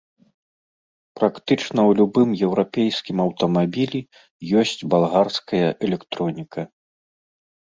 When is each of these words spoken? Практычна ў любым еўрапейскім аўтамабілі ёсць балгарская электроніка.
Практычна 1.19 1.69
ў 1.73 1.91
любым 1.99 2.29
еўрапейскім 2.47 3.17
аўтамабілі 3.25 4.01
ёсць 4.63 4.87
балгарская 4.95 5.67
электроніка. 5.91 6.61